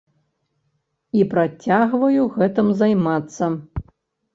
[1.19, 3.57] І працягваю гэтым займацца.